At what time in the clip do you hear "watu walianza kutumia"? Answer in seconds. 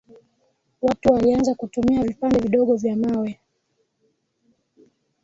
0.81-2.03